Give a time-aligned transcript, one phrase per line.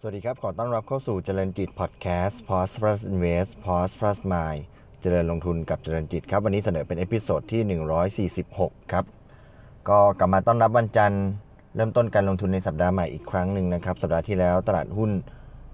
[0.00, 4.62] สวัสดีครับ ขอต้อนรับเข้าสู่เจริญจิตพอดแคสต์ Pause Plus Invest Pause Plus Mind
[5.00, 9.04] เจริญลงทุนกับเจริญจิตครับ วันนี้เสนอเป็น episode ที่ 146 ครับ
[9.88, 11.24] ก็กลับมาต้อนรับวันจันทร์
[11.76, 15.10] เริ่มต้นการลงทุนในสัปดาห์ใหม่อีกครั้งหนึ่งนะครับ สัปดาห์ที่แล้วตลาดหุ้น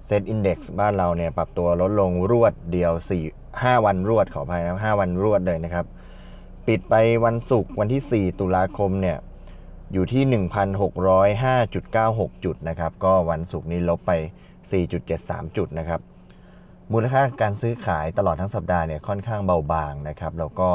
[0.07, 2.93] เซ็ตอินดี x บ้านเราเนี่ยปรับตัวลดลงรวดเดียว
[3.31, 5.87] 4 5 วันรวดขออภัยนะ5วันรวดเลยนะครับ
[6.67, 6.95] ปิดไป
[7.25, 9.17] วันศุกร์วันที่ 4 ตุลาคมเนี่ย
[9.93, 14.13] อยู่ที่ 1,605.96 จุดนะครับ ก็วันศุกร์นี้ลบไป
[14.85, 16.01] 4.73 จุดนะครับ
[16.93, 20.71] มูลค่าการซื้อขายตลอดทั้งสัปดาห์เนี่ยค่อนข้างเบาบางนะครับ แล้วก็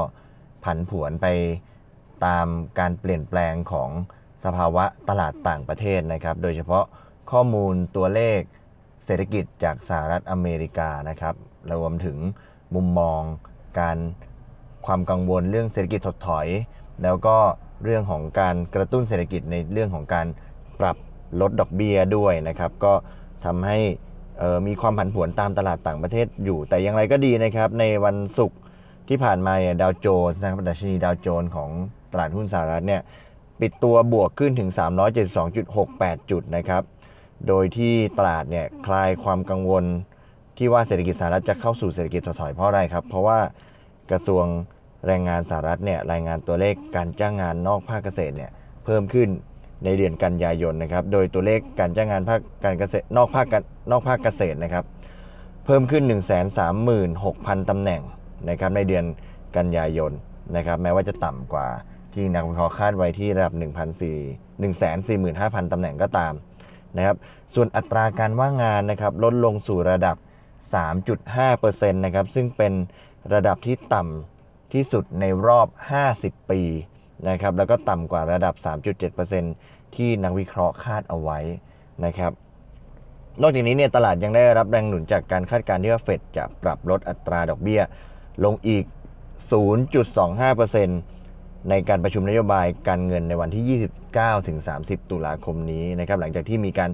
[0.63, 1.27] ผันผวนไป
[2.25, 2.47] ตาม
[2.79, 3.89] การเปลี่ยนแปลงของ
[4.43, 6.85] สภาวะตลาดต่างประเทศนะครับ โดยเฉพาะ
[7.31, 8.41] ข้อมูลตัวเลข
[9.05, 11.35] เศรษฐกิจจากสหรัฐอเมริกานะครับ
[11.79, 12.17] รวมถึง
[12.75, 13.21] มุมมอง
[13.79, 13.97] การ
[14.85, 16.47] ความกังวลเรื่องเศรษฐกิจถดถอย
[17.03, 17.37] แล้วก็
[17.83, 20.27] เรื่องของการกระตุ้นเศรษฐกิจในเรื่องของการ
[20.79, 20.97] ปรับ
[21.41, 22.93] ลดดอกเบี้ยด้วยนะครับ ก็
[23.45, 23.79] ทำให้
[24.67, 28.59] มีความผันผวนตามตลาดต่างประเทศอยู่ แต่อย่างไรก็ดีนะครับ ในวันศุกร์
[29.09, 31.69] ที่ผ่านมาเนี่ยดาวโจนส์นะครับดัชนีดาวโจนส์ของ
[32.11, 33.01] ตลาดหุ้นสหรัฐเนี่ย
[33.61, 34.69] ปิดตัวบวกขึ้นถึง
[35.49, 36.83] 372.68 จุดนะครับ
[37.47, 39.83] โดยที่ตลาดเนี่ยคลายความกังวล
[40.57, 43.39] ที่ว่าเศรษฐกิจสหรัฐจะเข้าสู่เศรษฐกิจถดถอยเพราะอะไรครับ เพราะว่า
[44.11, 44.45] กระทรวง
[45.07, 48.51] แรงงานสหรัฐเนี่ยรายงานตัวเลขการจ้างงานนอกภาคเกษตรเนี่ย
[48.85, 49.29] เพิ่มขึ้น
[49.83, 53.45] ในเดือนกันยายนนะครับ โดยตัวเลขการจ้างงานภาคการเกษตรนอกภาค
[53.91, 54.85] นอกภาคเกษตรนะครับ
[55.65, 56.03] เพิ่มขึ้น
[56.67, 58.01] 136,000ตำแหน่ง
[58.49, 59.03] นะครับในเดือน
[59.57, 60.11] กันยายน
[60.55, 61.67] นะครับ แม้ว่าจะต่ำกว่า
[62.13, 66.33] ที่นักวิเคราะห์คาดไว้ที่ระดับ 1,45,000ตำแหน่งก็ตาม
[66.97, 67.15] นะครับ
[67.55, 70.15] ส่วนอัตราการว่างงานนะครับลดลงสู่ระดับ
[70.73, 72.73] 3.5%นะครับ ซึ่งเป็น
[73.33, 74.34] ระดับที่ต่ำ
[74.73, 75.67] ที่สุดในรอบ
[76.09, 76.61] 50 ปี
[77.29, 78.55] นะครับแล้วก็ต่ำกว่าระดับ
[79.25, 81.39] 3.7%ที่นักวิเคราะห์คาดเอาไว้
[82.05, 82.31] นะครับ
[83.41, 87.81] นอกจากนี้เนี่ยตลาดยังได้รับแรงหนุนจากการคาดการณ์ที่ว่าเฟดจะปรับลดอัตราดอกเบี้ย
[88.45, 88.85] ลงอีก
[90.01, 96.91] 0.25%ในการประชุมนโยบายการเงินในวันที่ 29ถึง30 ตุลาคมนี้นะครับหลังจากที่มีการ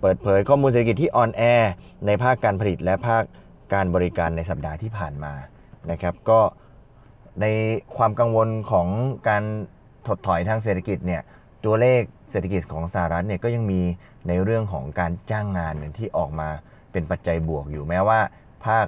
[0.00, 1.72] เปิดเผยข้อมูลเศรษฐกิจที่ออนแอร์
[2.06, 3.22] ในภาคการผลิตและภาค
[3.74, 5.34] การบริการในสัปดาห์ที่ผ่านมา
[5.90, 6.40] นะครับก็
[7.40, 7.46] ใน
[7.96, 8.88] ความกังวลของ
[9.28, 9.42] การ
[10.06, 11.22] ถดถอยทางเศรษฐกิจเนี่ย
[11.64, 13.80] ตัวเลขเศรษฐกิจของสหรัฐเนี่ยก็ยังมี
[14.28, 16.48] ในเรื่องของการจ้างงานที่ออกมา
[16.92, 18.20] เป็นปัจจัยบวกอยู่แม้ว่า
[18.66, 18.86] ภาค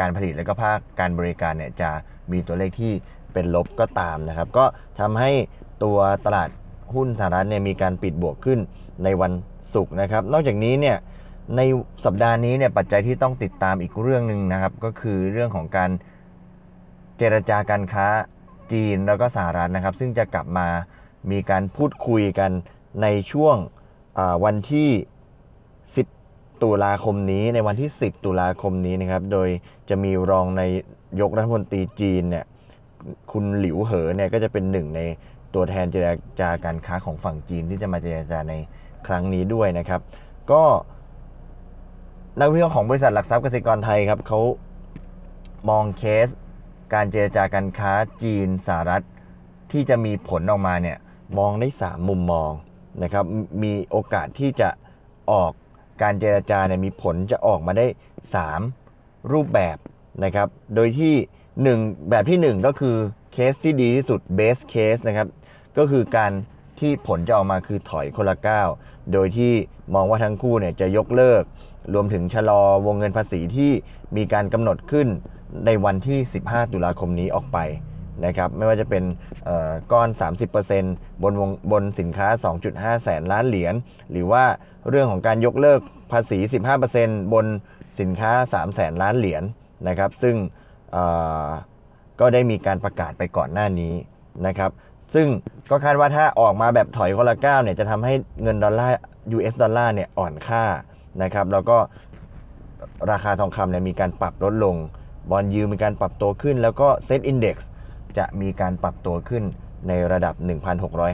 [0.00, 1.90] การผลิตและก็ภาคการบริการเนี่ยจะ
[2.32, 2.92] มีตัวเลขที่
[3.32, 4.64] เป็นลบก็ตามนะครับ ก็
[5.00, 5.32] ทำให้
[5.84, 6.50] ตัวตลาด
[6.94, 8.58] หุ้นสหรัฐเนี่ยมีการปิดบวกขึ้น
[9.04, 9.32] ในวัน
[9.74, 10.96] ศุกร์นะครับ นอกจากนี้เนี่ย
[11.56, 11.60] ใน
[12.04, 15.90] สัปดาห์นี้เนี่ยปัจจัยที่ต้องติดตามอีกเรื่องหนึ่งนะครับ ก็คือเรื่องของการ
[17.18, 18.06] เจรจาการค้า
[18.72, 20.68] จีนแล้วก็สหรัฐนะครับ ซึ่งจะกลับมา
[21.30, 22.50] มีการพูดคุยกัน
[23.02, 23.56] ในช่วง
[24.44, 24.90] วันที่
[25.96, 29.48] 10 ตุลาคมนี้ในวันที่ 10 ตุลาคมนี้นะครับ โดย
[29.88, 30.62] จะมีรองใน
[31.20, 32.44] ยกรัฐมนตรีจีนเนี่ย
[33.32, 35.00] คุณหลิวเหอเนี่ยก็จะเป็นหนึ่งใน
[35.54, 36.08] ตัวแทนเจร
[36.40, 38.54] จาการค้าของฝั่งจีนที่จะมาเจรจาใน
[39.06, 40.00] ครั้งนี้ด้วยนะครับ
[40.52, 40.62] ก็
[42.40, 44.40] นักวิเคราะห์ของบริษัทหลักทรัพย์เกษตรกรไทยครับเขา
[45.70, 46.28] มองเคส
[46.94, 47.92] การเจรจาการค้า
[48.22, 49.04] จีนสหรัฐ
[49.72, 50.98] ที่จะมีผลออกมาเนี่ย
[51.38, 52.50] มองได้ 3 มุมมอง
[53.02, 53.24] นะครับ
[53.62, 54.68] มีโอกาสที่จะ
[55.32, 55.52] ออก
[56.02, 57.86] การเจรจาเนี่ยมีผลจะออกมาได้
[58.64, 59.76] 3 รูปแบบ
[60.24, 61.14] นะครับโดยที่
[61.62, 62.96] 1 แบบที่ 1 ก็คือ
[63.32, 65.28] เคสที่ดีที่สุด base case นะครับ
[65.78, 66.32] ก็คือการ
[66.80, 68.68] ที่ผลจะออกมาคือถอยคนละก้าว
[69.12, 69.52] โดยที่
[69.94, 71.42] มองว่าทั้งคู่เนี่ยจะยกเลิก
[71.94, 73.72] รวมถึงชะลอวงเงินภาษีที่
[74.16, 75.08] มีการกำหนดขึ้น
[75.66, 77.58] ในวันที่ 15 ตุลาคมนี้ออกไป
[78.26, 79.04] นะครับไม่ว่าจะเป็น
[79.92, 80.08] ก้อน
[80.66, 82.28] 30%บนวงบนสินค้า
[82.66, 83.74] 2.5 แสนล้านเหรียญ
[84.10, 84.44] หรือว่า
[84.88, 85.80] เรื่องของการยกเลิก
[86.12, 86.38] ภาษี
[86.86, 87.46] 15%บน
[88.00, 89.42] สินค้า 3 แสนล้านเหรียญ
[89.88, 90.36] นะครับ ซึ่ง
[92.20, 93.94] ก็ได้มีการประกาศไปก่อนหน้านี้
[94.46, 94.70] นะครับ
[95.14, 95.26] ซึ่ง
[95.70, 98.98] ก็คาดว่าถ้าออกมาแบบถอยคนละก้าวเนี่ยจะทำให้เงินดอลลาร์
[99.36, 100.64] US ดอลลาร์เนี่ยอ่อนค่า
[101.22, 101.78] นะครับแล้วก็
[103.10, 104.76] ราคาทองคำเนี่ยมีการปรับลดลง
[105.30, 107.56] bond yield มีการปรับตัวขึ้น แล้วก็ SET Index
[108.18, 109.44] จะมีการปรับตัวขึ้น
[109.88, 110.34] ในระดับ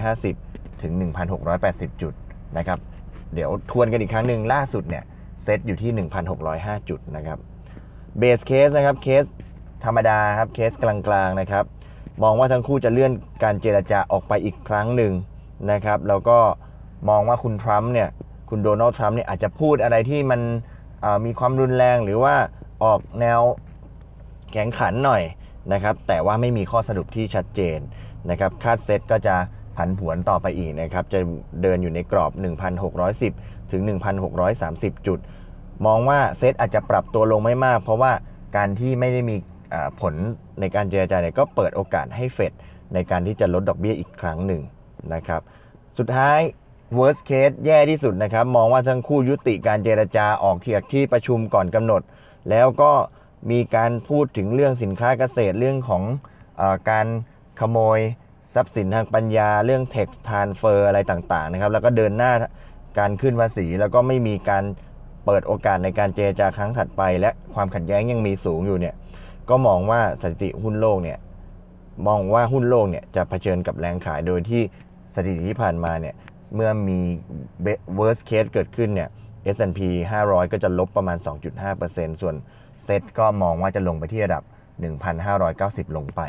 [0.02, 0.92] 1,650 ถึง
[1.48, 2.12] 1,680 จุด
[2.56, 2.78] นะครับ
[3.34, 5.04] เดี๋ยวทวนกันอีกครั้งหนึ่งล่าสุดเนี่ย
[5.44, 6.08] เซ็ตอยู่ที่
[6.40, 7.38] 1,605 จุดนะครับ
[8.18, 9.24] base case นะครับเคส
[9.84, 11.64] ธรรมดาครับเคสกลางๆนะครับ
[12.22, 13.12] มองว่าทั้งคู่จะเลื่อน
[13.42, 15.12] การเจรจาออกไปอีกครั้งหนึ่ง
[15.72, 16.38] นะครับ แล้วก็
[17.08, 18.08] มองว่าคุณทรัมป์เนี่ย
[18.48, 20.40] คุณโดนัลด์ทรัมป์เนี่ยอาจจะพูดอะไรที่มัน
[21.24, 22.34] มีความรุนแรงหรือว่า
[22.84, 23.40] ออกแนว
[24.52, 25.22] แข็งขันหน่อย
[25.72, 27.78] นะครับ แต่ว่าไม่มีข้อสรุปที่ชัดเจน
[28.30, 29.34] นะครับคาดเซตก็จะ
[29.76, 31.18] ผันผวนต่อไปอีกนะครับ จะ
[31.62, 32.32] เดินอยู่ในกรอบ
[33.02, 33.82] 1,610 ถึง
[34.44, 35.18] 1,630 จุด
[35.86, 38.12] มองว่าเซตอาจจะปรับตัวลงไม่มาก เพราะว่า
[38.56, 39.36] การที่ไม่ได้มี
[40.00, 40.14] ผล
[40.60, 42.52] ในการเจรจาเนี่ยก็เปิดโอกาสให้เฟด
[42.94, 44.62] ในการที่จะลดดอกเบี้ยอีกครั้งหนึ่ง
[45.14, 45.40] นะครับ
[45.98, 46.38] สุดท้าย
[46.98, 52.02] worst case แย่ที่สุดนะครับ มองว่าทั้งคู่ยุติการเจรจาออกเทียกที่ประชุมก่อนกำหนด
[52.50, 52.92] แล้วก็
[53.50, 56.02] มีการพูดถึงเรื่องสินค้าเกษตรเรื่องของ
[56.60, 57.06] อการ
[57.60, 57.98] ขโมย
[58.54, 62.32] ทรัพย์สินทางปัญญาเรื่อง tax transfer อะไรต่างๆนะครับ แล้วก็เดินหน้า
[62.98, 64.64] การขึ้นภาษี แล้วก็ไม่มีการ
[65.24, 68.94] เปิดโอกาสในการเจรจาครั้งถัดไป และความขัดแย้งยังมีสูงอยู่เนี่ย
[69.50, 71.18] ก็มองว่าสถิติหุ้นโลกเนี่ย
[72.06, 74.62] มองว่าหุ้นโลกเนี่ยจะเผชิญกับแรงขายโดยที่
[75.14, 76.14] สถิติที่ผ่านมาเนี่ย
[76.54, 77.00] เมื่อมี
[77.98, 79.08] worst case เกิดขึ้นเนี่ย
[79.54, 79.80] S&P
[80.20, 81.18] 500 ก็จะลบประมาณ
[81.68, 82.34] 2.5%ส่วน
[82.84, 84.42] เซ็ตก็มองว่าจะลงไปที่ระดับ
[85.20, 86.20] 1,590 ลงไป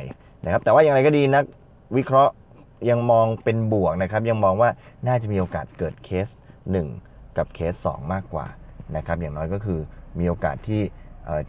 [0.45, 1.43] นะครับ แต่ว่าอย่างไรก็ดีนัก
[1.97, 2.33] วิเคราะห์
[2.89, 4.69] ยังมองเป็นบวกนะครับ ยังมองว่า
[5.07, 6.27] น่าจะมีโอกาสเกิดเคส
[6.83, 8.45] 1 กับเคส 2 มากกว่า
[8.95, 9.79] นะครับ อย่างน้อยก็คือ
[10.19, 10.81] มีโอกาสที่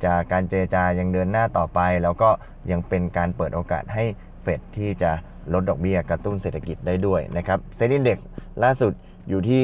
[0.05, 2.31] จะการเจรจายังเดินหน้าต่อไป แล้วก็
[2.71, 4.05] ยังเป็นการเปิดโอกาสให้
[4.43, 5.11] เฟดที่จะ
[5.53, 8.19] ลดดอกเบี้ยกระตุ้นเศรษฐกิจได้ด้วยนะครับเซ็นดินเด็ก
[8.63, 8.93] ล่าสุด
[9.29, 9.63] อยู่ที่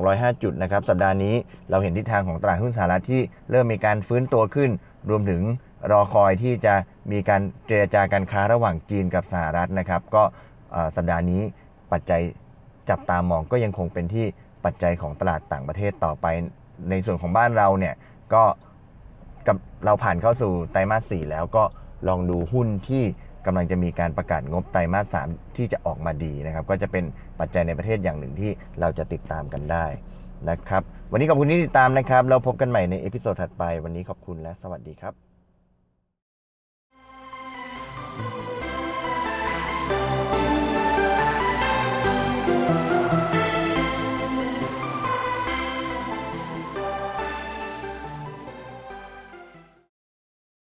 [0.00, 1.34] 1,605 จุดนะครับ สัปดาห์นี้
[1.70, 4.70] เราเห็นทิศทางของตลาดหุ้นสหรัฐที่เริ่มมีการฟื้นตัวขึ้น
[5.10, 5.42] รวมถึง
[5.90, 6.74] รอคอยที่จะ
[7.12, 10.22] มีการเจรจาการค้าระหว่างจีนกับสหรัฐนะครับ ก็
[10.96, 11.42] สัปดาห์นี้
[11.92, 12.22] ปัจจัย
[12.90, 14.26] จับตามองก็ยังคงเป็นที่
[14.64, 16.26] ปัจจัยของตลาดต่างประเทศต่อไป
[16.90, 17.94] ในส่วนของบ้านเราเนี่ย
[18.34, 18.42] ก็
[19.46, 21.64] กับเราผ่านเข้าสู่ไตรมาส4แล้วก็
[22.08, 23.04] ลองดูหุ้นที่
[23.46, 27.04] กำลังจะมีการประกาศงบไตรมาส 3 ที่จะออกมาดีนะครับ ก็จะเป็น
[27.40, 28.50] ปัจจัยในประเทศอย่างหนึ่งที่
[28.80, 29.84] เราจะติดตามกันได้
[30.50, 30.82] นะครับ
[31.12, 35.29] วันนี้ขอบคุณที่ติดตามนะครับ เราพบกันใหม่ใน episode ถัดไป วันนี้ขอบคุณและสวัสดีครับ